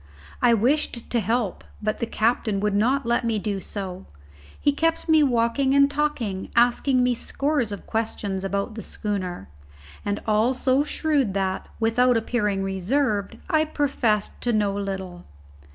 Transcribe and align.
I 0.41 0.55
wished 0.55 1.11
to 1.11 1.19
help, 1.19 1.63
but 1.79 1.99
the 1.99 2.07
captain 2.07 2.59
would 2.59 2.73
not 2.73 3.05
let 3.05 3.23
me 3.23 3.37
do 3.37 3.59
so; 3.59 4.07
he 4.59 4.71
kept 4.71 5.07
me 5.07 5.21
walking 5.21 5.75
and 5.75 5.91
talking, 5.91 6.49
asking 6.55 7.03
me 7.03 7.13
scores 7.13 7.71
of 7.71 7.85
questions 7.85 8.43
about 8.43 8.73
the 8.73 8.81
schooner, 8.81 9.47
and 10.03 10.19
all 10.25 10.55
so 10.55 10.83
shrewd 10.83 11.35
that, 11.35 11.67
without 11.79 12.17
appearing 12.17 12.63
reserved, 12.63 13.37
I 13.47 13.63
professed 13.63 14.41
to 14.41 14.51
know 14.51 14.73
little. 14.73 15.23